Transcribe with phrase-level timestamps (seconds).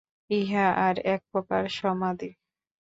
[0.29, 2.29] ইহা আর এক প্রকার সমাধি।